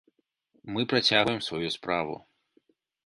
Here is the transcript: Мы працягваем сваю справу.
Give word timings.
Мы 0.77 0.85
працягваем 0.93 1.41
сваю 1.49 1.69
справу. 1.77 2.15